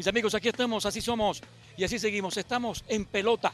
[0.00, 1.42] Mis amigos, aquí estamos, así somos
[1.76, 2.34] y así seguimos.
[2.38, 3.52] Estamos en pelota,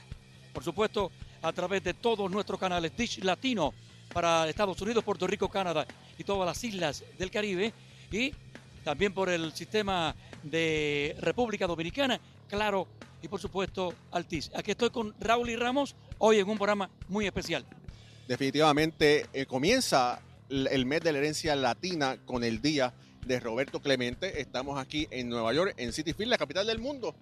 [0.52, 1.10] por supuesto,
[1.42, 3.74] a través de todos nuestros canales Dish Latino
[4.12, 7.72] para Estados Unidos, Puerto Rico, Canadá y todas las islas del Caribe
[8.12, 8.32] y
[8.84, 12.86] también por el sistema de República Dominicana, claro,
[13.20, 14.48] y por supuesto Altiz.
[14.54, 17.64] Aquí estoy con Raúl y Ramos, hoy en un programa muy especial.
[18.28, 22.94] Definitivamente eh, comienza el, el mes de la herencia latina con el día
[23.26, 24.40] de Roberto Clemente.
[24.40, 27.14] Estamos aquí en Nueva York, en City Field, la capital del mundo.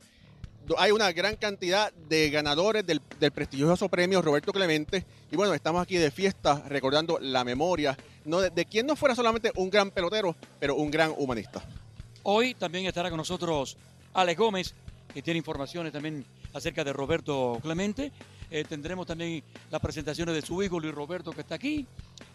[0.66, 5.04] Do- Hay una gran cantidad de ganadores del, del prestigioso premio Roberto Clemente.
[5.30, 9.14] Y bueno, estamos aquí de fiesta recordando la memoria no de, de quien no fuera
[9.14, 11.62] solamente un gran pelotero, pero un gran humanista.
[12.22, 13.76] Hoy también estará con nosotros
[14.14, 14.74] Alex Gómez,
[15.12, 16.24] que tiene informaciones también
[16.54, 18.12] acerca de Roberto Clemente.
[18.50, 21.86] Eh, tendremos también las presentaciones de su hijo Luis Roberto, que está aquí,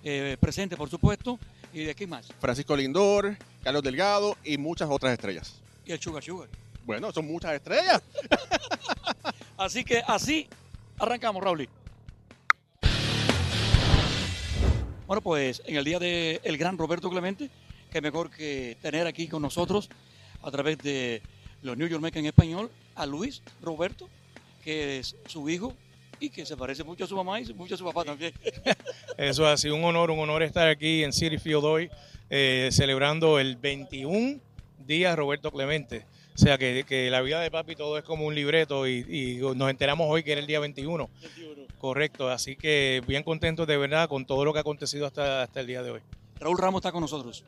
[0.04, 1.40] eh, presente por supuesto,
[1.74, 5.56] y de aquí más, Francisco Lindor, Carlos Delgado y muchas otras estrellas.
[5.86, 6.50] y el Sugar Sugar.
[6.86, 8.02] Bueno, son muchas estrellas.
[9.58, 10.48] Así que así
[10.98, 11.68] arrancamos, Raúl.
[15.06, 17.50] Bueno, pues en el día del el gran Roberto Clemente,
[17.92, 19.90] que mejor que tener aquí con nosotros
[20.42, 21.22] a través de
[21.62, 24.08] los New York Mets en español, a Luis Roberto,
[24.64, 25.74] que es su hijo
[26.20, 28.34] y que se parece mucho a su mamá y mucho a su papá también.
[29.18, 31.90] Eso ha sido un honor, un honor estar aquí en City Field hoy,
[32.30, 34.40] eh, celebrando el 21
[34.86, 36.06] día Roberto Clemente.
[36.36, 39.56] O sea que, que la vida de papi todo es como un libreto y, y
[39.56, 41.10] nos enteramos hoy que era el día 21.
[41.78, 45.60] Correcto, así que bien contentos de verdad con todo lo que ha acontecido hasta, hasta
[45.60, 46.02] el día de hoy.
[46.40, 47.44] Raúl Ramos está con nosotros.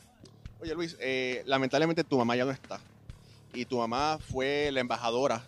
[0.62, 2.80] Oye Luis, eh, lamentablemente tu mamá ya no está.
[3.54, 5.44] Y tu mamá fue la embajadora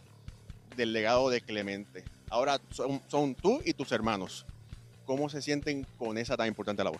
[0.75, 2.03] del legado de Clemente.
[2.33, 2.59] Ahora
[3.07, 4.43] son, tú y tus hermanos.
[5.05, 6.99] ¿Cómo se sienten con esa tan importante labor?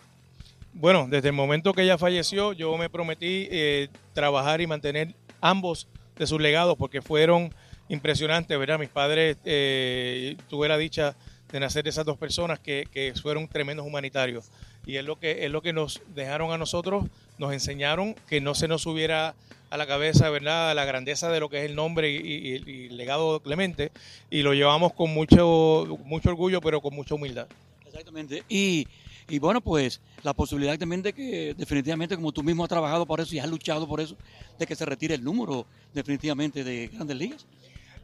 [0.72, 5.88] Bueno, desde el momento que ella falleció, yo me prometí eh, trabajar y mantener ambos
[6.16, 7.52] de sus legados porque fueron
[7.88, 8.78] impresionantes, ¿verdad?
[8.78, 11.16] Mis padres, eh, tuve la dicha
[11.50, 14.52] de nacer de esas dos personas que, que fueron tremendos humanitarios.
[14.86, 17.04] Y es lo, que, es lo que nos dejaron a nosotros,
[17.38, 19.34] nos enseñaron que no se nos subiera
[19.70, 20.74] a la cabeza, ¿verdad?
[20.74, 23.90] La grandeza de lo que es el nombre y, el legado Clemente.
[24.30, 27.48] Y lo llevamos con mucho, mucho orgullo, pero con mucha humildad.
[27.86, 28.44] Exactamente.
[28.48, 28.86] Y,
[29.28, 33.20] y bueno, pues la posibilidad también de que definitivamente, como tú mismo has trabajado por
[33.20, 34.16] eso y has luchado por eso,
[34.58, 37.46] de que se retire el número definitivamente de grandes ligas.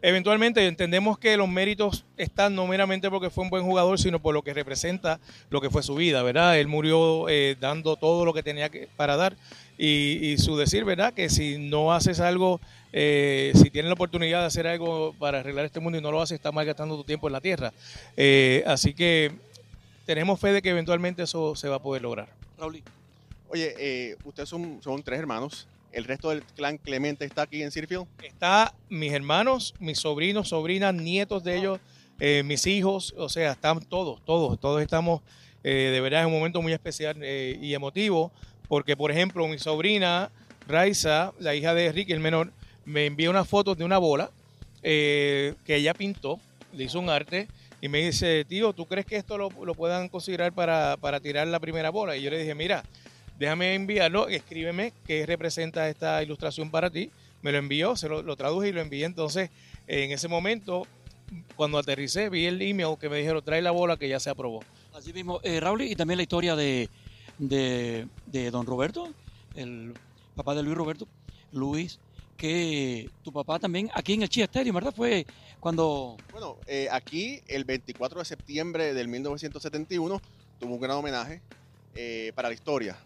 [0.03, 4.35] Eventualmente entendemos que los méritos están no meramente porque fue un buen jugador, sino por
[4.35, 6.59] lo que representa lo que fue su vida, ¿verdad?
[6.59, 9.37] Él murió eh, dando todo lo que tenía que, para dar
[9.83, 11.15] y, su decir, ¿verdad?
[11.15, 12.61] Que si no haces algo,
[12.93, 16.21] eh, si tienes la oportunidad de hacer algo para arreglar este mundo y no lo
[16.21, 17.73] haces, estás malgastando tu tiempo en la tierra.
[18.17, 19.33] Eh, así que
[20.05, 22.29] tenemos fe de que eventualmente eso se va a poder lograr.
[22.59, 22.83] Raúl.
[23.49, 25.67] Oye, eh, ustedes son, son tres hermanos.
[25.93, 28.07] ¿El resto del clan Clemente está aquí en Sirfield?
[28.23, 31.81] Está mis hermanos, mis sobrinos, sobrinas, nietos de ellos,
[32.21, 35.23] eh, mis hijos, o sea, están todos, todos, todos estamos,
[35.65, 38.31] eh, de verdad es un momento muy especial eh, y emotivo,
[38.69, 40.31] porque por ejemplo mi sobrina
[40.69, 42.53] Raiza, la hija de Ricky, el menor,
[42.85, 44.31] me envía unas fotos de una bola
[44.83, 46.39] eh, que ella pintó,
[46.73, 47.49] le hizo un arte
[47.81, 51.47] y me dice, tío, ¿tú crees que esto lo, lo puedan considerar para, para tirar
[51.49, 52.17] la primera bola?
[52.17, 52.85] Y yo le dije, mira,
[53.41, 57.11] déjame enviarlo, escríbeme qué representa esta ilustración para ti.
[57.41, 59.07] Me lo envió, se lo, lo traduje y lo envié.
[59.07, 59.49] Entonces,
[59.87, 60.87] en ese momento,
[61.57, 64.61] cuando aterricé, vi el email que me dijeron, trae la bola que ya se aprobó.
[64.93, 66.91] Así mismo, eh, Raúl, y también la historia de,
[67.39, 69.09] de, de don Roberto,
[69.55, 69.95] el
[70.37, 71.09] papá de Luis Roberto,
[71.51, 71.99] Luis,
[72.37, 74.93] que tu papá también, aquí en el Chia Stadium, ¿verdad?
[74.95, 75.27] Fue
[75.61, 76.19] cuando...
[76.31, 80.21] Bueno, eh, aquí el 24 de septiembre del 1971
[80.59, 81.41] tuvo un gran homenaje
[81.95, 82.99] eh, para la historia.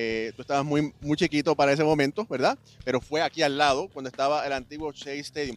[0.00, 2.56] Eh, tú estabas muy, muy chiquito para ese momento, ¿verdad?
[2.84, 5.56] Pero fue aquí al lado, cuando estaba el antiguo Shea Stadium.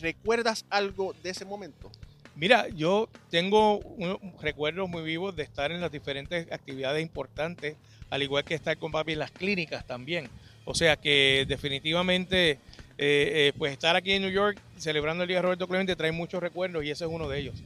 [0.00, 1.90] ¿Recuerdas algo de ese momento?
[2.36, 7.74] Mira, yo tengo un- recuerdos muy vivos de estar en las diferentes actividades importantes,
[8.08, 10.28] al igual que estar con papi en las clínicas también.
[10.64, 12.58] O sea que definitivamente, eh,
[12.98, 16.40] eh, pues estar aquí en New York celebrando el Día de Roberto Clemente trae muchos
[16.40, 17.56] recuerdos y ese es uno de ellos.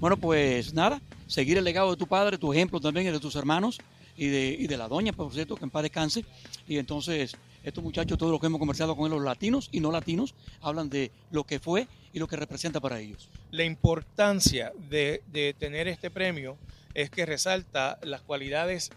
[0.00, 3.36] Bueno, pues nada, seguir el legado de tu padre, tu ejemplo también y de tus
[3.36, 3.78] hermanos
[4.18, 6.24] y de, y de la doña, por cierto, que en paz descanse.
[6.66, 9.92] Y entonces, estos muchachos, todos los que hemos conversado con ellos, los latinos y no
[9.92, 13.30] latinos, hablan de lo que fue y lo que representa para ellos.
[13.52, 16.58] La importancia de, de tener este premio
[16.94, 18.90] es que resalta las cualidades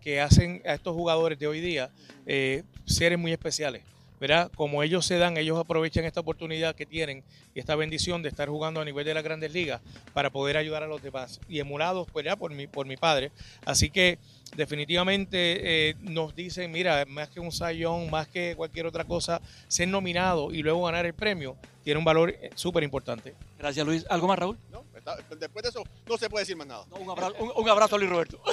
[0.00, 1.90] que hacen a estos jugadores de hoy día
[2.26, 3.82] eh, seres muy especiales.
[4.20, 4.52] ¿Verdad?
[4.54, 7.24] Como ellos se dan, ellos aprovechan esta oportunidad que tienen
[7.54, 9.80] y esta bendición de estar jugando a nivel de las grandes ligas
[10.12, 11.40] para poder ayudar a los demás.
[11.48, 13.32] Y emulados pues, ya por mi, por mi padre.
[13.64, 14.18] Así que
[14.54, 19.88] definitivamente eh, nos dicen, mira, más que un sayón, más que cualquier otra cosa, ser
[19.88, 23.34] nominado y luego ganar el premio tiene un valor eh, súper importante.
[23.58, 24.04] Gracias, Luis.
[24.10, 24.58] ¿Algo más, Raúl?
[24.70, 24.84] No,
[25.38, 26.84] después de eso no se puede decir más nada.
[26.90, 28.42] un, abrazo, un, abrazo a Luis Roberto.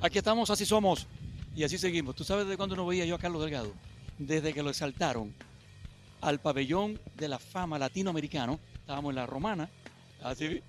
[0.00, 1.08] Aquí estamos, así somos
[1.58, 2.14] y así seguimos.
[2.14, 3.74] ¿Tú sabes de cuándo no veía yo a Carlos Delgado?
[4.16, 5.34] Desde que lo exaltaron
[6.20, 8.60] al pabellón de la fama latinoamericano.
[8.76, 9.68] Estábamos en la romana.
[10.22, 10.62] Así,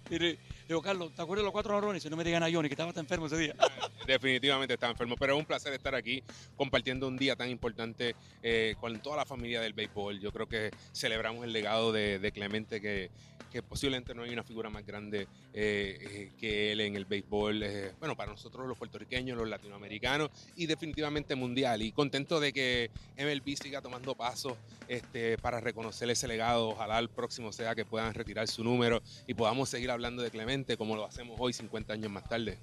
[0.68, 2.02] Digo, Carlos, ¿te acuerdas de los cuatro marrones?
[2.02, 3.56] Si no me digan a Johnny, que estaba tan enfermo ese día.
[4.08, 6.24] Definitivamente estaba enfermo, pero es un placer estar aquí
[6.56, 10.20] compartiendo un día tan importante eh, con toda la familia del béisbol.
[10.20, 13.12] Yo creo que celebramos el legado de, Clemente, que,
[13.68, 17.64] posiblemente no hay una figura más grande eh, eh, que él en el béisbol.
[18.00, 21.82] bueno, para nosotros los puertorriqueños, los latinoamericanos y definitivamente mundial.
[21.82, 24.54] Y contento de que MLB siga tomando pasos
[24.88, 26.70] este, para reconocer ese legado.
[26.70, 30.78] Ojalá el próximo sea que puedan retirar su número y podamos seguir hablando de Clemente
[30.78, 32.58] como lo hacemos hoy 50 años más tarde.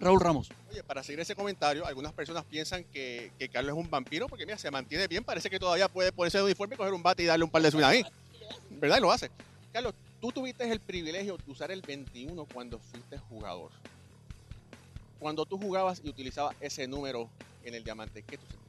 [0.00, 0.50] Raúl Ramos.
[0.70, 4.58] Oye, para seguir ese comentario, algunas personas piensan que, Carlos es un vampiro porque mira,
[4.58, 7.44] se mantiene bien, parece que todavía puede ponerse de uniforme, coger un bate y darle
[7.44, 8.04] un par de swing ahí.
[8.70, 8.98] ¿Verdad?
[8.98, 9.30] Y lo hace.
[9.72, 13.70] Carlos, tú tuviste el privilegio de usar el 21 cuando fuiste jugador.
[15.18, 17.28] Cuando tú jugabas y utilizabas ese número
[17.64, 18.67] en el diamante, ¿qué tú sentías?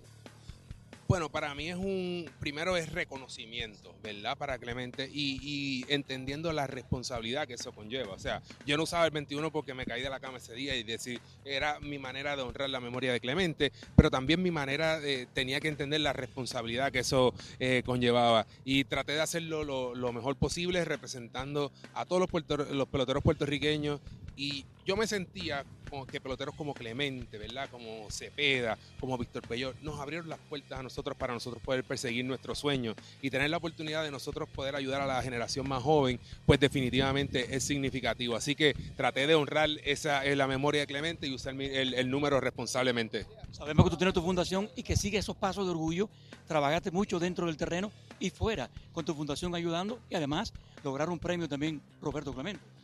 [1.10, 4.38] Bueno, para mí es un, primero es reconocimiento, ¿verdad?
[4.38, 8.14] Para Clemente y, entendiendo la responsabilidad que eso conlleva.
[8.14, 10.76] O sea, yo no usaba el 21 porque me caí de la cama ese día
[10.76, 15.00] y decir, era mi manera de honrar la memoria de Clemente, pero también mi manera,
[15.00, 18.46] de, tenía que entender la responsabilidad que eso eh, conllevaba.
[18.64, 24.00] Y traté de hacerlo lo, mejor posible representando a todos los, los peloteros puertorriqueños
[24.36, 27.70] y yo me sentía como que peloteros como Clemente, ¿verdad?
[27.70, 32.26] Como Cepeda, como Víctor Peyot, nos abrieron las puertas a nosotros para nosotros poder perseguir
[32.26, 36.20] nuestros sueños y tener la oportunidad de nosotros poder ayudar a la generación más joven,
[36.46, 38.36] pues definitivamente es significativo.
[38.36, 42.40] Así que traté de honrar esa la memoria de Clemente y usar el, el número
[42.40, 43.26] responsablemente.
[43.52, 46.10] Sabemos que tú tienes tu fundación y que sigue esos pasos de orgullo,
[46.48, 50.54] trabajaste mucho dentro del terreno y fuera con tu fundación ayudando y además
[50.84, 52.79] lograr un premio también Roberto Clemente.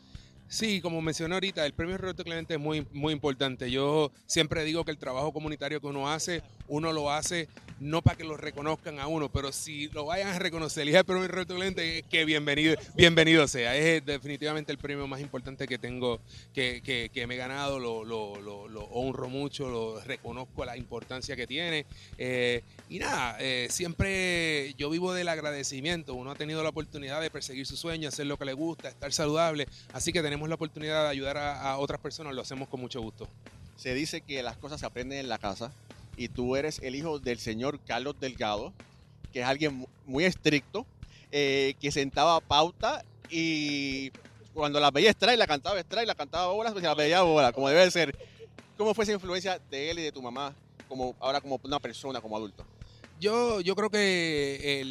[0.48, 3.72] Sí, como mencioné ahorita, el premio Roberto Clemente es muy, muy importante.
[3.72, 7.48] Yo siempre digo que el trabajo comunitario que uno hace, uno lo hace
[7.80, 11.04] no para que lo reconozcan a uno, pero si lo vayan a reconocer y el
[11.04, 11.56] premio Roberto
[12.10, 13.75] que bienvenido, bienvenido sea.
[13.75, 16.19] Es definitivamente el premio más importante que tengo,
[16.54, 16.81] que,
[17.13, 18.00] que, me he ganado, lo,
[18.92, 21.86] honro mucho, lo reconozco la importancia que tiene.
[22.18, 26.13] Eh, y nada, eh, siempre yo vivo del agradecimiento.
[26.13, 29.12] Uno ha tenido la oportunidad de perseguir su sueño, hacer lo que le gusta, estar
[29.12, 29.68] saludable.
[29.94, 33.27] Así que tenemos la oportunidad de ayudar a, otras personas, lo hacemos con mucho gusto.
[33.75, 35.72] Se dice que las cosas se aprenden en la casa
[36.18, 38.74] y tú eres el hijo del señor Carlos Delgado,
[39.32, 40.86] que es alguien muy estricto,
[41.32, 44.12] eh, que sentaba pauta y
[44.54, 47.22] cuando la veía extra y la cantaba extra y la cantaba bolas, pues la veía
[47.22, 48.18] bola, como debe ser.
[48.78, 50.54] ¿Cómo fue esa influencia de él y de tu mamá
[50.88, 52.66] como ahora como una persona, como adulto?
[53.20, 54.82] Yo, yo creo que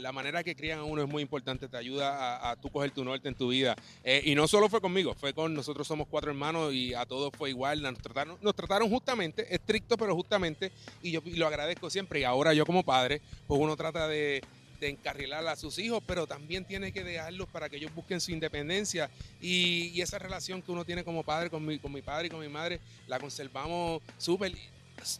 [0.00, 3.04] la manera que crían a uno es muy importante, te ayuda a, tú coger tu
[3.04, 3.74] norte en tu vida.
[4.04, 7.32] Eh, y no solo fue conmigo, fue con nosotros somos cuatro hermanos y a todos
[7.36, 7.82] fue igual.
[7.82, 10.70] Nos trataron, nos trataron justamente, estricto pero justamente,
[11.02, 12.20] y yo lo agradezco siempre.
[12.20, 14.42] Y ahora yo como padre, pues uno trata de,
[14.78, 19.10] encarrilar a sus hijos, pero también tiene que dejarlos para que ellos busquen su independencia
[19.40, 22.30] y, y esa relación que uno tiene como padre con mi, con mi padre y
[22.30, 24.52] con mi madre la conservamos súper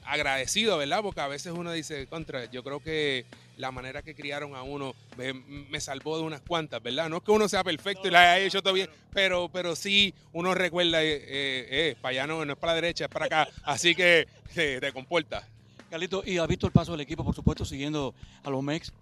[0.04, 1.02] agradecido, ¿verdad?
[1.02, 3.24] Porque a veces uno dice, contra, yo creo que
[3.56, 7.08] la manera que criaron a uno me, salvó de unas cuantas, ¿verdad?
[7.08, 10.14] No es que uno sea perfecto y la haya hecho todo bien, pero, pero sí
[10.32, 13.26] uno recuerda, eh, eh, eh para allá no, no es para la derecha, es para
[13.26, 15.46] acá, así que te comporta.
[15.90, 18.92] Carlito, y has visto el paso del equipo, por supuesto, siguiendo a los Mex.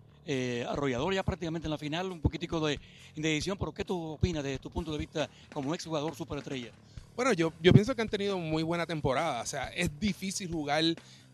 [0.69, 2.81] Arrollador ya prácticamente en la final, un poquitico de,
[3.15, 6.71] de pero ¿qué tú opinas desde tu punto de vista como ex jugador superestrella?
[7.17, 9.43] Bueno, yo, yo pienso que han tenido muy buena temporada.
[9.43, 10.83] O sea, es difícil jugar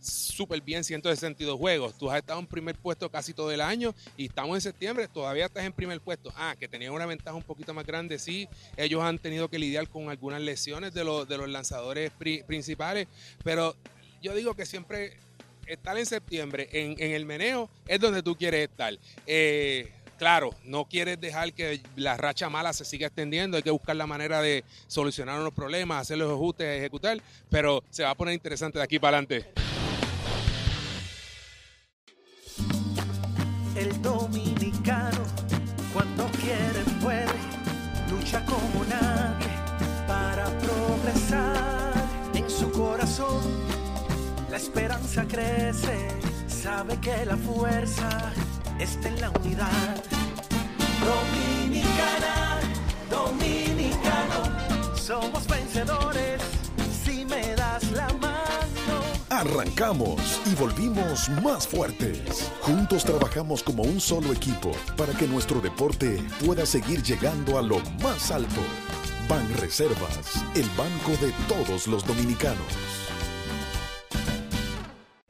[0.01, 1.97] súper bien 162 juegos.
[1.97, 5.47] Tú has estado en primer puesto casi todo el año y estamos en septiembre, todavía
[5.47, 6.33] estás en primer puesto.
[6.37, 8.49] Ah, que tenían una ventaja un poquito más grande, sí.
[8.77, 12.13] Ellos han tenido que lidiar con algunas lesiones de los, de los lanzadores
[12.47, 13.09] principales,
[13.45, 13.75] pero
[14.23, 15.17] yo digo que siempre
[15.67, 18.99] estar en septiembre en, en el meneo es donde tú quieres estar.
[19.27, 23.97] Eh, Claro, no quieres dejar que la racha mala se siga extendiendo, hay que buscar
[23.97, 27.17] la manera de solucionar los problemas, hacer los ajustes, ejecutar,
[27.49, 29.51] pero se va a poner interesante de aquí para adelante.
[33.75, 35.25] El dominicano,
[35.95, 37.25] cuando quiere, puede,
[38.11, 39.49] lucha como nadie
[40.07, 41.95] para progresar
[42.35, 43.41] en su corazón.
[44.51, 46.09] La esperanza crece,
[46.47, 48.35] sabe que la fuerza
[48.81, 50.03] está en la unidad.
[51.05, 52.61] Dominicana,
[53.11, 56.41] dominicano, somos vencedores
[57.05, 58.41] si me das la mano.
[59.29, 62.51] Arrancamos y volvimos más fuertes.
[62.63, 67.81] Juntos trabajamos como un solo equipo para que nuestro deporte pueda seguir llegando a lo
[68.03, 68.61] más alto.
[69.29, 72.67] Ban Reservas, el banco de todos los dominicanos.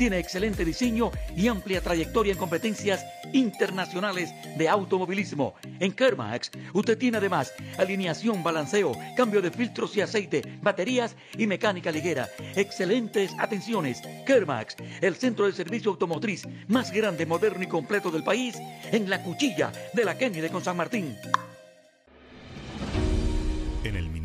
[0.00, 3.04] tiene excelente diseño y amplia trayectoria en competencias
[3.34, 5.54] internacionales de automovilismo.
[5.78, 11.92] En Kermax, usted tiene además alineación, balanceo, cambio de filtros y aceite, baterías y mecánica
[11.92, 12.30] ligera.
[12.56, 14.00] Excelentes atenciones.
[14.24, 18.56] Kermax, el centro de servicio automotriz más grande, moderno y completo del país,
[18.90, 21.14] en la cuchilla de la Kennedy con San Martín.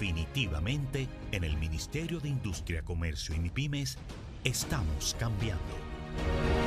[0.00, 3.98] Definitivamente, en el Ministerio de Industria, Comercio y MIPIMES,
[4.44, 6.59] estamos cambiando.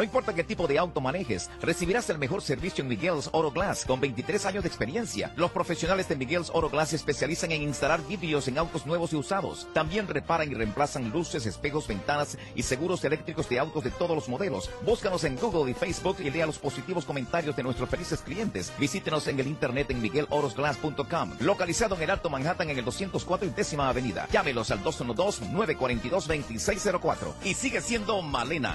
[0.00, 3.84] No importa qué tipo de auto manejes, recibirás el mejor servicio en Miguel's Auto Glass
[3.84, 5.30] con 23 años de experiencia.
[5.36, 9.16] Los profesionales de Miguel's Auto Glass se especializan en instalar vidrios en autos nuevos y
[9.16, 9.68] usados.
[9.74, 14.30] También reparan y reemplazan luces, espejos, ventanas y seguros eléctricos de autos de todos los
[14.30, 14.70] modelos.
[14.86, 18.72] Búscanos en Google y Facebook y lea los positivos comentarios de nuestros felices clientes.
[18.78, 21.32] Visítenos en el internet en miguelautosglass.com.
[21.40, 24.26] Localizado en el Alto Manhattan en el 204 y décima avenida.
[24.32, 28.74] Llámelos al 212-942-2604 y sigue siendo Malena.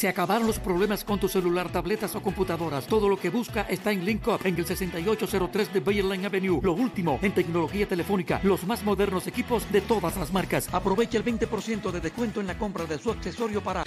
[0.00, 2.86] Se acabaron los problemas con tu celular, tabletas o computadoras.
[2.86, 6.60] Todo lo que busca está en LinkUp, en el 6803 de Bayerline Avenue.
[6.62, 10.72] Lo último en tecnología telefónica, los más modernos equipos de todas las marcas.
[10.72, 13.84] Aprovecha el 20% de descuento en la compra de su accesorio para...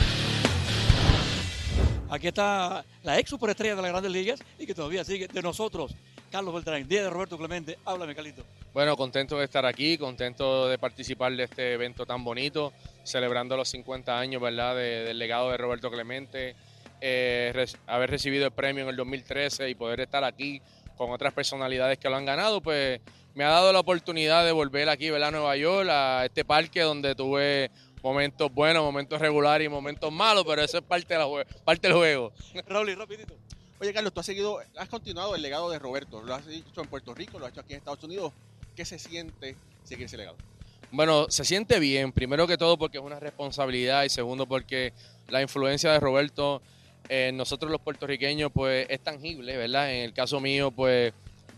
[2.12, 5.96] Aquí está la ex superestrella de las grandes ligas y que todavía sigue de nosotros,
[6.34, 6.88] Carlos Beltrán.
[6.88, 7.78] Día de Roberto Clemente.
[7.86, 8.44] Háblame, Carlito.
[8.74, 12.74] Bueno, contento de estar aquí, contento de participar de este evento tan bonito,
[13.04, 16.56] celebrando los 50 años, ¿verdad?, de- del legado de Roberto Clemente,
[17.02, 20.60] eh, res- haber recibido el premio en el 2013 y poder estar aquí
[20.98, 23.00] con otras personalidades que lo han ganado, pues
[23.36, 26.82] me ha dado la oportunidad de volver aquí, ¿verdad?, a Nueva York, a este parque
[26.82, 27.70] donde tuve
[28.02, 31.28] momentos buenos, momentos regulares y momentos malos, pero eso es parte, de la
[31.64, 32.34] parte del juego.
[32.68, 33.36] Raúl, rapidito.
[33.84, 36.24] Oye, Carlos, tú has seguido, has continuado el legado de Roberto.
[36.24, 38.32] Lo has hecho en Puerto Rico, lo has hecho aquí en Estados Unidos.
[38.78, 40.38] ¿Qué se siente seguir ese legado?
[40.90, 44.94] Bueno, se siente bien, primero que todo porque es una responsabilidad y segundo porque
[45.28, 46.62] la influencia de Roberto
[47.10, 49.92] en nosotros los puertorriqueños pues es tangible, ¿verdad?
[49.92, 51.12] En el caso mío pues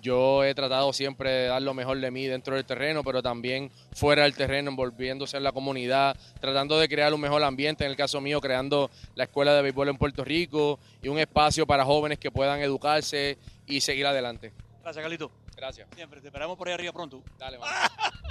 [0.06, 3.72] yo he tratado siempre de dar lo mejor de mí dentro del terreno, pero también
[3.92, 7.98] fuera del terreno, envolviéndose en la comunidad, tratando de crear un mejor ambiente, en el
[7.98, 12.20] caso mío creando la escuela de béisbol en Puerto Rico y un espacio para jóvenes
[12.20, 14.54] que puedan educarse y seguir adelante.
[14.84, 15.32] Gracias, Carlito.
[15.56, 15.88] Gracias.
[15.96, 17.24] Siempre, te esperamos por ahí arriba pronto.
[17.40, 17.58] Dale,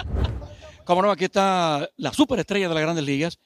[0.85, 3.41] Como no, aquí está la superestrella de las grandes ligas,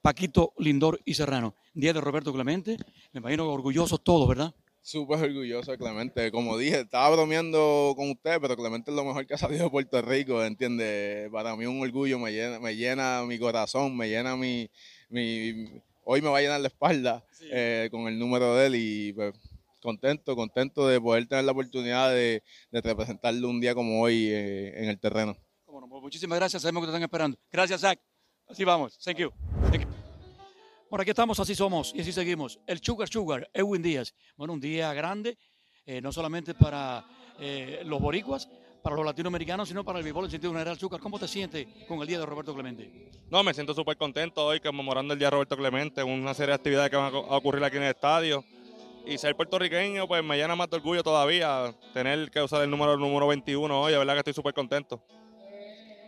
[0.00, 1.56] Paquito Lindor y Serrano.
[1.74, 2.76] Día de Roberto Clemente.
[3.12, 4.54] Me imagino orgullosos todos, ¿verdad?
[4.84, 6.32] Súper orgulloso de Clemente.
[6.32, 9.70] Como dije, estaba bromeando con usted, pero Clemente es lo mejor que ha salido de
[9.70, 11.28] Puerto Rico, ¿entiende?
[11.30, 14.68] Para mí un orgullo, me llena, me llena mi corazón, me llena mi,
[15.08, 15.80] mi...
[16.04, 19.34] Hoy me va a llenar la espalda eh, con el número de él y pues,
[19.80, 24.82] contento, contento de poder tener la oportunidad de, de representarlo un día como hoy eh,
[24.82, 25.36] en el terreno.
[25.64, 27.38] Bueno, pues muchísimas gracias, sabemos que te están esperando.
[27.52, 28.00] Gracias, Zach.
[28.48, 28.98] Así vamos.
[28.98, 29.30] Thank you.
[29.70, 29.81] Thank you.
[30.92, 32.60] Bueno, aquí estamos, así somos y así seguimos.
[32.66, 34.14] El Sugar Sugar, Edwin Díaz.
[34.36, 35.38] Bueno, un día grande,
[35.86, 37.02] eh, no solamente para
[37.40, 38.46] eh, los boricuas,
[38.82, 40.78] para los latinoamericanos, sino para el béisbol en sentido general.
[40.78, 43.10] Sugar, ¿cómo te sientes con el día de Roberto Clemente?
[43.30, 46.56] No, me siento súper contento hoy conmemorando el día de Roberto Clemente, una serie de
[46.56, 48.44] actividades que van a ocurrir aquí en el estadio.
[49.06, 52.98] Y ser puertorriqueño, pues me llena más de orgullo todavía tener que usar el número,
[52.98, 53.92] número 21 hoy.
[53.92, 55.02] De verdad que estoy súper contento.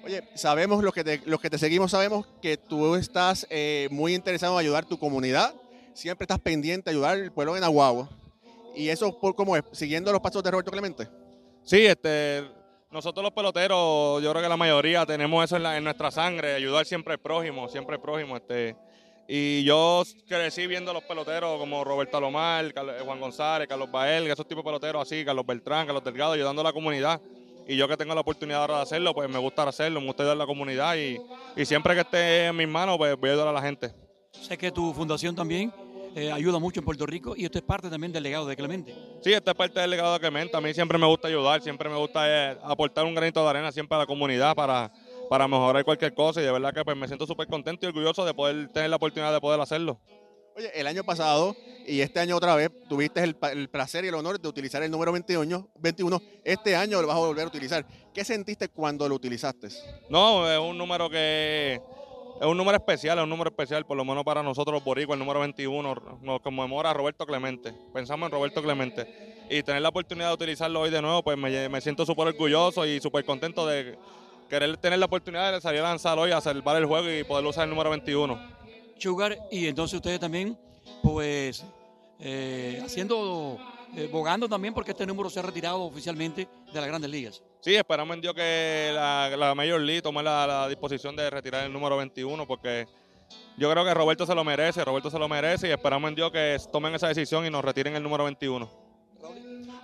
[0.04, 4.14] Oye, sabemos, los que te, los que te seguimos, sabemos que tú estás eh, muy
[4.14, 5.54] interesado en ayudar tu comunidad.
[5.94, 8.12] Siempre estás pendiente de ayudar al pueblo de Nahuatl.
[8.76, 9.62] ¿Y eso por cómo es?
[9.72, 11.08] ¿Siguiendo los pasos de Roberto Clemente?
[11.62, 12.44] Sí, este,
[12.90, 16.84] nosotros los peloteros, yo creo que la mayoría tenemos eso en, en nuestra sangre, ayudar
[16.84, 18.36] siempre al prójimo, siempre al prójimo.
[18.36, 18.76] Este,
[19.26, 24.26] y yo crecí viendo a los peloteros como Roberto Alomar, Carlos- Juan González, Carlos Bael,
[24.26, 27.22] esos tipos de peloteros así, Carlos Beltrán, Carlos Delgado, ayudando a la comunidad.
[27.66, 30.22] Y yo que tengo la oportunidad ahora de hacerlo, pues me gusta hacerlo, me gusta
[30.22, 31.18] ayudar a la comunidad y,
[31.56, 33.92] y siempre que esté en mis manos, pues voy a ayudar a la gente.
[34.32, 35.72] Sé que tu fundación también
[36.16, 38.94] eh, ayuda mucho en Puerto Rico y esto es parte también del legado de Clemente.
[39.20, 40.56] Sí, esta es parte del legado de Clemente.
[40.56, 43.72] A mí siempre me gusta ayudar, siempre me gusta eh, aportar un granito de arena
[43.72, 44.92] siempre a la comunidad para,
[45.28, 46.40] para mejorar cualquier cosa.
[46.40, 48.96] Y de verdad que pues, me siento súper contento y orgulloso de poder tener la
[48.96, 49.98] oportunidad de poder hacerlo.
[50.56, 51.56] Oye, el año pasado
[51.86, 53.34] y este año otra vez tuviste el,
[53.68, 56.22] placer y el honor de utilizar el número 21, 21.
[56.44, 57.86] Este año lo vas a volver a utilizar.
[58.12, 59.68] ¿Qué sentiste cuando lo utilizaste?
[60.08, 61.80] No, es un número que
[62.40, 65.16] es un número especial, es un número especial, por lo menos para nosotros los boricuas,
[65.16, 67.72] el número 21 nos conmemora a Roberto Clemente.
[67.92, 69.46] Pensamos en Roberto Clemente.
[69.48, 72.86] Y tener la oportunidad de utilizarlo hoy de nuevo, pues me, me siento súper orgulloso
[72.86, 73.98] y súper contento de
[74.48, 77.44] querer tener la oportunidad de salir a lanzar hoy, a salvar el juego y poder
[77.44, 78.38] usar el número 21.
[78.98, 80.58] Sugar, y entonces ustedes también,
[81.02, 81.64] pues,
[82.26, 83.58] eh, haciendo,
[83.94, 87.42] eh, bogando también porque este número se ha retirado oficialmente de las grandes ligas.
[87.60, 91.64] Sí, esperamos en Dios que la, la Major League tome la, la disposición de retirar
[91.64, 92.88] el número 21 porque
[93.58, 96.32] yo creo que Roberto se lo merece, Roberto se lo merece y esperamos en Dios
[96.32, 98.68] que tomen esa decisión y nos retiren el número 21.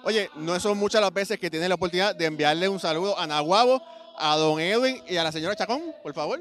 [0.03, 3.27] Oye, no son muchas las veces que tienes la oportunidad de enviarle un saludo a
[3.27, 3.83] Nahuabo,
[4.21, 6.39] a don Edwin y a la señora Chacón, por favor.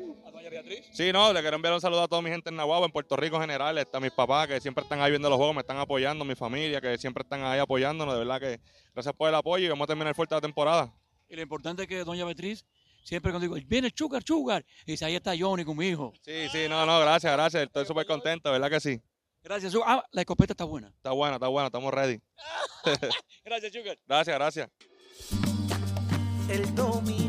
[0.92, 3.16] Sí, no, le quiero enviar un saludo a toda mi gente en Nahuatl, en Puerto
[3.16, 5.62] Rico en general, este, a mis papás que siempre están ahí viendo los juegos, me
[5.62, 8.60] están apoyando, mi familia que siempre están ahí apoyándonos, de verdad que
[8.94, 10.94] gracias por el apoyo y vamos a terminar fuerte la temporada.
[11.30, 12.66] Y lo importante es que doña Beatriz,
[13.04, 16.14] siempre cuando digo, viene Sugar, Sugar, y dice, ahí está Johnny con mi hijo.
[16.22, 19.02] Sí, sí, no, no, gracias, gracias, estoy súper contento, de verdad que sí.
[19.42, 19.88] Gracias, Sugar.
[19.90, 20.90] Ah, la escopeta está buena.
[20.90, 22.20] Está buena, está buena, estamos ready.
[23.46, 23.98] Gracias, Sugar.
[24.06, 24.70] Gracias, gracias.
[26.50, 27.29] El dominicano,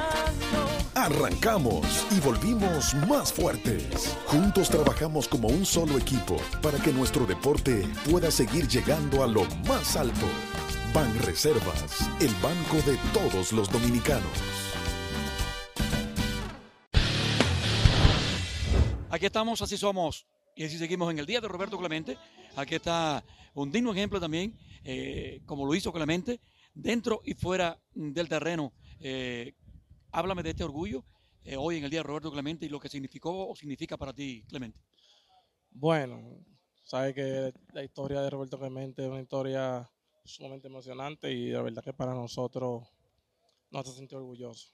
[1.01, 4.15] Arrancamos y volvimos más fuertes.
[4.27, 9.43] Juntos trabajamos como un solo equipo para que nuestro deporte pueda seguir llegando a lo
[9.67, 10.27] más alto.
[10.93, 14.31] Ban Reservas, el banco de todos los dominicanos.
[19.09, 20.27] Aquí estamos, así somos.
[20.55, 22.15] Y así seguimos en el día de Roberto Clemente.
[22.55, 23.23] Aquí está
[23.55, 26.39] un digno ejemplo también, eh, como lo hizo Clemente,
[26.75, 28.71] dentro y fuera del terreno.
[28.99, 29.55] Eh,
[30.11, 31.03] háblame de este orgullo
[31.43, 34.13] eh, hoy en el día de Roberto Clemente y lo que significó o significa para
[34.13, 34.79] ti, Clemente.
[35.71, 36.45] Bueno,
[36.83, 39.89] sabe que la historia de Roberto Clemente es una historia
[40.23, 42.87] sumamente emocionante y la verdad que para nosotros
[43.71, 44.73] nos hace sentir orgullosos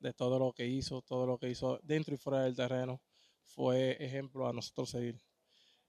[0.00, 3.00] de todo lo que hizo, todo lo que hizo dentro y fuera del terreno.
[3.44, 5.20] Fue ejemplo a nosotros seguir.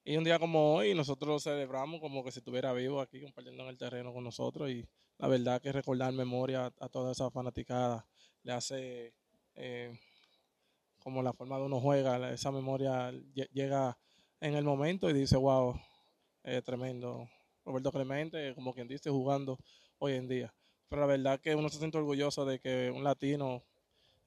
[0.04, 3.70] Y un día como hoy, nosotros celebramos como que si estuviera vivo aquí compartiendo en
[3.70, 4.70] el terreno con nosotros.
[4.70, 8.08] Y la verdad que recordar memoria a toda esa fanaticada
[8.44, 9.14] le hace
[9.56, 9.98] eh,
[11.00, 13.98] como la forma de uno juega, esa memoria lle- llega
[14.42, 15.80] en el momento y dice, wow,
[16.44, 17.30] eh, tremendo.
[17.66, 19.58] Roberto Clemente, como quien dice, jugando
[20.00, 20.54] hoy en día.
[20.88, 23.64] Pero la verdad que uno se siente orgulloso de que un latino,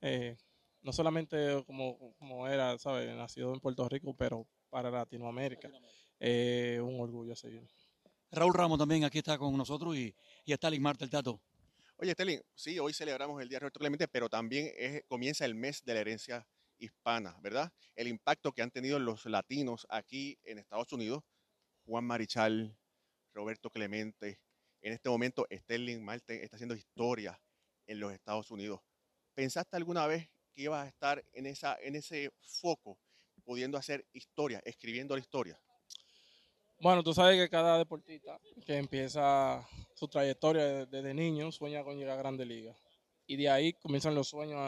[0.01, 0.37] eh,
[0.83, 3.15] no solamente como, como era, ¿sabes?
[3.17, 5.71] Nacido en Puerto Rico, pero para Latinoamérica,
[6.21, 7.67] eh, un orgullo seguir.
[8.31, 11.41] Raúl Ramos también aquí está con nosotros y, y está Lick Marta, el Tato.
[12.03, 14.73] Oye, Stelin, sí, hoy celebramos el Día de Roberto Clemente, pero también
[15.07, 16.45] comienza el mes de la herencia
[16.77, 17.73] hispana, ¿verdad?
[17.95, 21.23] El impacto que han tenido los latinos aquí en Estados Unidos,
[21.85, 22.77] Juan Marichal,
[23.33, 24.41] Roberto Clemente,
[24.81, 27.41] en este momento Sterling Martin está haciendo historia
[27.87, 28.81] en los Estados Unidos.
[29.35, 32.99] ¿Pensaste alguna vez que ibas a estar en ese foco,
[33.45, 35.63] pudiendo hacer historia, escribiendo la historia?
[36.83, 39.65] Bueno, tú sabes que cada deportista que empieza
[39.95, 42.75] su trayectoria desde niño sueña con llegar a Grande Liga.
[43.25, 44.59] Y de ahí comienzan los sueños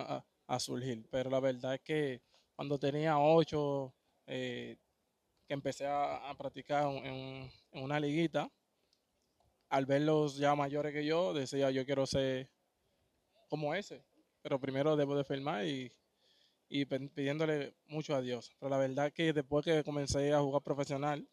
[0.47, 1.09] a, surgir.
[1.11, 2.23] Pero la verdad es que
[2.55, 3.93] cuando tenía ocho,
[4.29, 4.77] eh,
[5.49, 8.49] que empecé a, practicar en, en, una liguita,
[9.69, 12.49] al verlos ya mayores que yo, decía yo quiero ser
[13.49, 14.05] como ese.
[14.41, 15.91] Pero primero debo de firmar y,
[16.69, 18.55] y pidiéndole mucho a Dios.
[18.61, 21.29] Pero la verdad es que después que comencé a jugar profesional,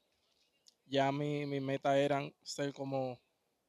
[0.91, 3.17] ya mi, mi meta eran ser como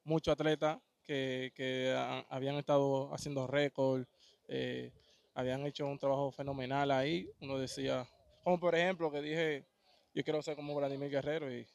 [0.03, 1.95] muchos atletas que, que
[2.29, 4.05] habían estado haciendo récord,
[4.49, 4.91] eh,
[5.33, 7.29] habían hecho un trabajo fenomenal ahí.
[7.39, 8.05] Uno decía,
[8.43, 9.65] como por ejemplo, que dije,
[10.13, 11.65] yo quiero ser como Vladimir Guerrero y,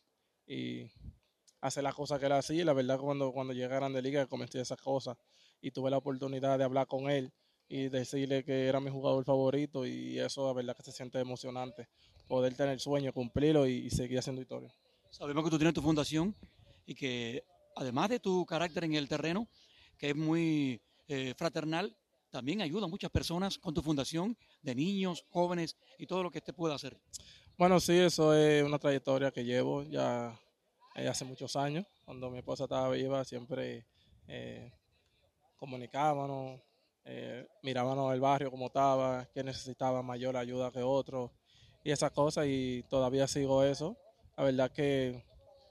[0.46, 0.90] y
[1.62, 2.62] hacer las cosas que era así.
[2.62, 5.16] La verdad, cuando, cuando llegué a Grande Liga, comencé esas cosas
[5.62, 7.32] y tuve la oportunidad de hablar con él
[7.68, 11.88] y decirle que era mi jugador favorito y eso la verdad que se siente emocionante,
[12.26, 14.72] poder tener sueño, cumplirlo y, y seguir haciendo historia.
[15.10, 16.34] Sabemos que tú tienes tu fundación
[16.86, 17.44] y que
[17.76, 19.48] además de tu carácter en el terreno,
[19.96, 21.96] que es muy eh, fraternal,
[22.30, 26.40] también ayuda a muchas personas con tu fundación de niños, jóvenes y todo lo que
[26.40, 26.98] te pueda hacer.
[27.56, 30.38] Bueno, sí, eso es una trayectoria que llevo ya
[30.94, 31.86] eh, hace muchos años.
[32.04, 33.86] Cuando mi esposa estaba viva, siempre
[34.26, 34.72] eh,
[35.56, 36.60] comunicábamos,
[37.04, 41.32] eh, mirábamos el barrio como estaba, que necesitaba mayor ayuda que otro
[41.82, 43.96] y esas cosas y todavía sigo eso.
[44.38, 45.24] La verdad que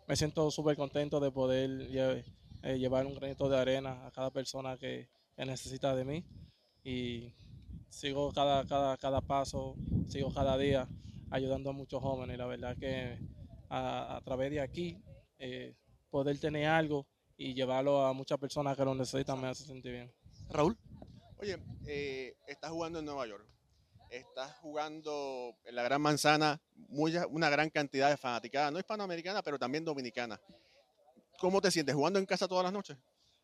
[0.08, 4.78] me siento súper contento de poder eh, llevar un granito de arena a cada persona
[4.78, 6.26] que, necesita de mí
[6.84, 7.34] y
[7.88, 9.76] sigo cada, cada, cada paso,
[10.10, 10.86] sigo cada día
[11.32, 12.38] ayudando a muchos jóvenes.
[12.38, 13.18] La verdad que
[13.70, 14.98] a, través de aquí
[15.40, 15.74] eh,
[16.10, 20.14] poder tener algo y llevarlo a muchas personas que lo necesitan me hace sentir bien.
[20.50, 20.78] Raúl.
[21.38, 23.48] Oye, eh, estás jugando en Nueva York
[24.10, 26.62] estás jugando en la Gran Manzana
[27.30, 30.40] una gran cantidad de fanaticadas, no hispanoamericana, pero también dominicana.
[31.40, 32.98] ¿Cómo te sientes jugando en casa todas las noches?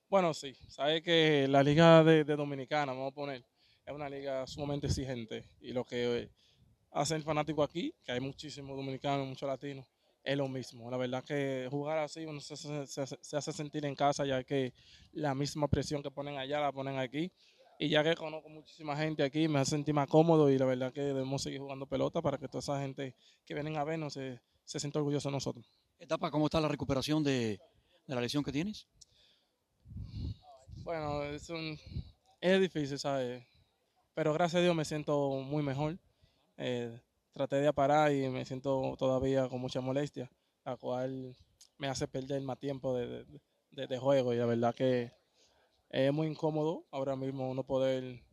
[0.09, 3.43] Bueno, sí, sabes que la liga de, Dominicana, vamos a poner,
[3.85, 6.29] es una liga sumamente exigente y lo que
[6.91, 9.87] hace el fanático aquí, que hay muchísimos dominicanos, muchos latinos,
[10.23, 10.89] es lo mismo.
[10.89, 14.73] La verdad que jugar así uno se, se, hace sentir en casa ya que
[15.11, 17.31] la misma presión que ponen allá la ponen aquí
[17.83, 20.93] y ya que conozco muchísima gente aquí, me hace sentir más cómodo y la verdad
[20.93, 24.39] que debemos seguir jugando pelota para que toda esa gente que vienen a vernos se,
[24.63, 25.69] se sienta orgullosa de nosotros.
[25.99, 27.59] Etapa, ¿cómo está la recuperación de,
[28.07, 28.87] de la lesión que tienes?
[30.77, 31.77] Bueno, es, un,
[32.39, 33.43] es difícil, ¿sabes?
[34.13, 35.99] Pero gracias a Dios me siento muy mejor.
[36.55, 36.97] Eh,
[37.33, 40.31] traté de parar y me siento todavía con mucha molestia,
[40.63, 41.35] la cual
[41.77, 43.25] me hace perder más tiempo de,
[43.71, 45.11] de, de juego y la verdad que
[45.93, 48.23] es muy incómodo ahora mismo no poder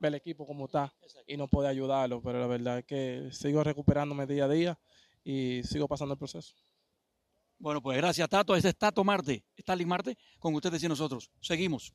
[0.00, 0.92] ver el equipo como está
[1.28, 4.78] y no poder ayudarlo, pero la verdad es que sigo recuperándome día a día
[5.22, 6.54] y sigo pasando el proceso.
[7.56, 11.30] Bueno, pues gracias Tato, ese es Tato Marte, Stalin Marte, con ustedes y nosotros.
[11.40, 11.94] Seguimos.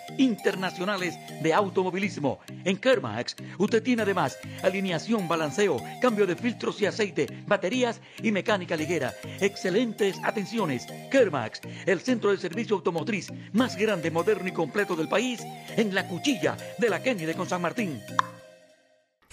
[0.21, 2.39] internacionales de automovilismo.
[2.63, 8.75] En Kermax, usted tiene además alineación, balanceo, cambio de filtros y aceite, baterías y mecánica
[8.75, 9.13] ligera.
[9.39, 10.87] Excelentes atenciones.
[11.11, 15.41] Kermax, el centro de servicio automotriz más grande, moderno y completo del país,
[15.75, 18.01] en la cuchilla de la Kennedy con San Martín.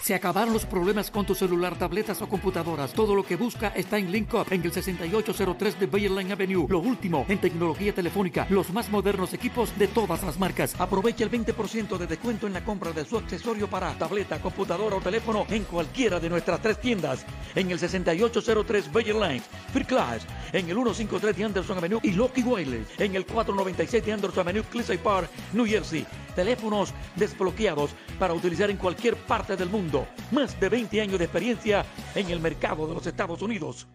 [0.01, 2.93] Se acabaron los problemas con tu celular, tabletas o computadoras.
[2.93, 6.67] Todo lo que busca está en LinkUp, en el 6803 de Bayerline Avenue.
[6.69, 10.79] Lo último en tecnología telefónica, los más modernos equipos de todas las marcas.
[10.79, 15.01] Aprovecha el 20% de descuento en la compra de su accesorio para tableta, computadora o
[15.01, 17.25] teléfono en cualquiera de nuestras tres tiendas.
[17.53, 22.85] En el 6803 Bayerline, Free Class, en el 153 de Anderson Avenue y Loki Wiley,
[22.97, 26.07] en el 497 de Anderson Avenue, Cliffside Park, New Jersey.
[26.35, 29.88] Teléfonos desbloqueados para utilizar en cualquier parte del mundo
[30.31, 33.87] más de 20 años de experiencia en el mercado de los Estados Unidos.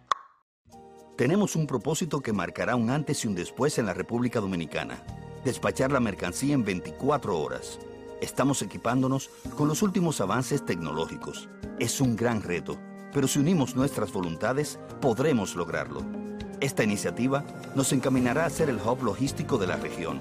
[1.17, 5.03] Tenemos un propósito que marcará un antes y un después en la República Dominicana.
[5.45, 7.79] Despachar la mercancía en 24 horas.
[8.21, 11.49] Estamos equipándonos con los últimos avances tecnológicos.
[11.79, 12.77] Es un gran reto,
[13.13, 16.03] pero si unimos nuestras voluntades, podremos lograrlo.
[16.61, 20.21] Esta iniciativa nos encaminará a ser el hub logístico de la región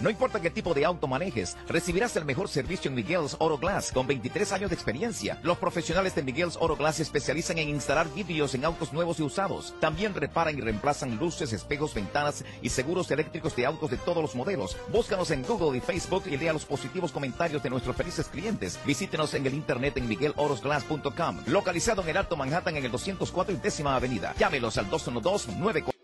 [0.00, 3.92] No importa qué tipo de auto manejes, recibirás el mejor servicio en Miguel's Auto Glass
[3.92, 5.38] con 23 años de experiencia.
[5.42, 9.22] Los profesionales de Miguel's Auto Glass se especializan en instalar vidrios en autos nuevos y
[9.22, 9.74] usados.
[9.80, 14.34] También reparan y reemplazan luces, espejos, ventanas y seguros eléctricos de autos de todos los
[14.34, 14.76] modelos.
[14.88, 18.78] Búscanos en Google y Facebook y lea los positivos comentarios de nuestros felices clientes.
[18.84, 23.58] Visítenos en el internet en miguelautoglass.com, localizado en el Alto Manhattan en el 204 y
[23.58, 24.34] décima avenida.
[24.38, 26.01] Llámelos al 212 94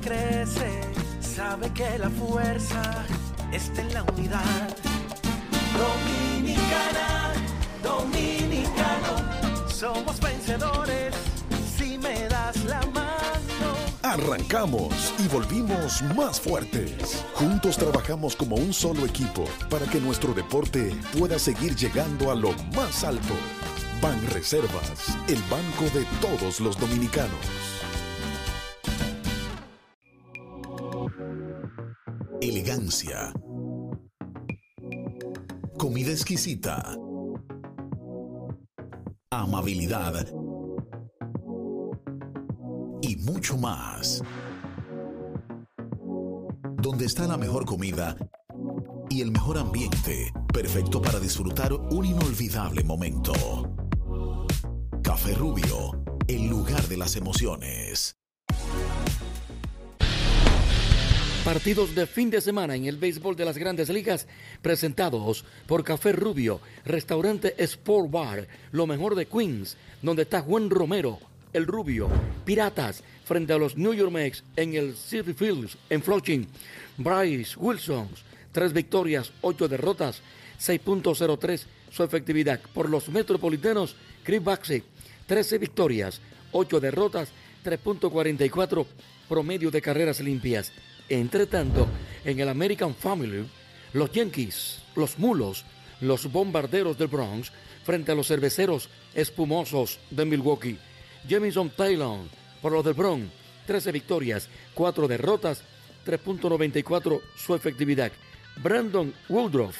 [0.00, 0.80] crece,
[1.20, 2.82] sabe que la fuerza
[3.52, 4.76] está en la unidad.
[5.76, 7.32] Dominicana,
[7.82, 11.14] dominicano, somos vencedores
[11.76, 13.12] si me das la mano.
[14.02, 17.24] Arrancamos y volvimos más fuertes.
[17.34, 22.52] Juntos trabajamos como un solo equipo para que nuestro deporte pueda seguir llegando a lo
[22.74, 23.34] más alto.
[24.00, 27.81] Ban Reservas, el banco de todos los dominicanos.
[35.76, 36.96] Comida exquisita.
[39.30, 40.26] Amabilidad
[43.02, 44.22] y mucho más.
[46.78, 48.16] Donde está la mejor comida
[49.10, 53.34] y el mejor ambiente, perfecto para disfrutar un inolvidable momento.
[55.02, 58.21] Café Rubio, el lugar de las emociones.
[61.44, 64.28] Partidos de fin de semana en el béisbol de las grandes ligas
[64.62, 71.18] presentados por Café Rubio, Restaurante Sport Bar, lo mejor de Queens, donde está Juan Romero,
[71.52, 72.08] el Rubio,
[72.44, 76.46] Piratas, frente a los New York Mets en el City Fields, en Flushing,
[76.98, 78.08] Bryce Wilson,
[78.52, 80.22] tres victorias, ocho derrotas,
[80.60, 82.60] 6.03 su efectividad.
[82.72, 84.84] Por los Metropolitanos, Chris Baxi,
[85.26, 86.20] 13 victorias,
[86.52, 87.30] 8 derrotas,
[87.64, 88.86] 3.44
[89.28, 90.72] promedio de carreras limpias.
[91.08, 91.88] Entre tanto,
[92.24, 93.44] en el American Family,
[93.92, 95.64] los Yankees, los Mulos,
[96.00, 97.52] los Bombarderos del Bronx,
[97.84, 100.78] frente a los Cerveceros Espumosos de Milwaukee.
[101.28, 102.20] Jamison Taylor,
[102.60, 103.26] por los del Bronx,
[103.66, 105.62] 13 victorias, 4 derrotas,
[106.06, 108.10] 3.94 su efectividad.
[108.62, 109.76] Brandon Woodruff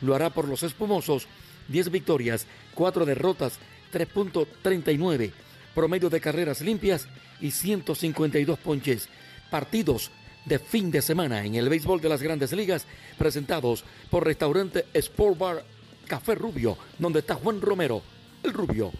[0.00, 1.26] lo hará por los Espumosos,
[1.68, 3.58] 10 victorias, 4 derrotas,
[3.92, 5.32] 3.39
[5.74, 7.08] promedio de carreras limpias
[7.40, 9.08] y 152 ponches.
[9.50, 10.10] Partidos
[10.44, 12.86] de fin de semana en el béisbol de las grandes ligas
[13.18, 15.64] presentados por restaurante Sport Bar
[16.06, 18.02] Café Rubio, donde está Juan Romero,
[18.42, 18.92] el Rubio.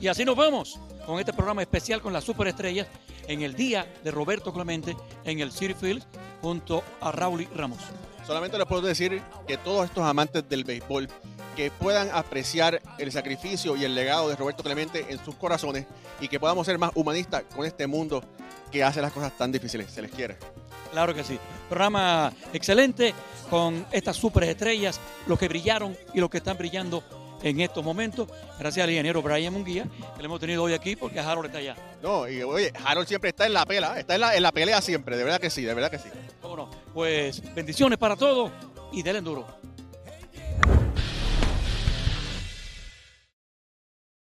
[0.00, 2.86] Y así nos vamos con este programa especial con las superestrellas
[3.26, 6.04] en el día de Roberto Clemente en el City Field
[6.40, 7.80] junto a Raúl Ramos.
[8.26, 11.08] Solamente les puedo decir que todos estos amantes del béisbol
[11.58, 15.86] que puedan apreciar el sacrificio y el legado de Roberto Clemente en sus corazones
[16.20, 18.22] y que podamos ser más humanistas con este mundo
[18.70, 19.90] que hace las cosas tan difíciles.
[19.90, 20.36] Se les quiere.
[20.92, 21.36] Claro que sí.
[21.68, 23.12] Programa excelente
[23.50, 27.02] con estas superestrellas, los que brillaron y los que están brillando
[27.42, 28.28] en estos momentos.
[28.60, 29.82] Gracias al ingeniero Brian Munguía,
[30.14, 31.74] que le hemos tenido hoy aquí porque Harold está allá.
[32.00, 34.80] No, y oye, Harold siempre está en la pelea, está en la, en la pelea
[34.80, 36.08] siempre, de verdad que sí, de verdad que sí.
[36.40, 36.70] ¿Cómo no?
[36.94, 38.52] Pues bendiciones para todos
[38.92, 39.57] y denle duro.